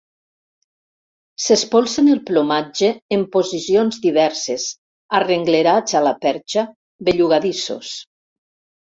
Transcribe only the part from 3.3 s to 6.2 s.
posicions diverses, arrenglerats a la